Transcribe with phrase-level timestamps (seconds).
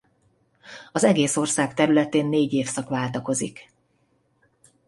[0.91, 3.69] Az egész ország területén négy évszak váltakozik.